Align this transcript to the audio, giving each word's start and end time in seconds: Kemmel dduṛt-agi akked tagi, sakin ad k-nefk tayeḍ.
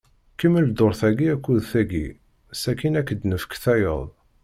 Kemmel 0.39 0.65
dduṛt-agi 0.67 1.27
akked 1.35 1.59
tagi, 1.71 2.07
sakin 2.61 2.97
ad 2.99 3.05
k-nefk 3.07 3.51
tayeḍ. 3.63 4.07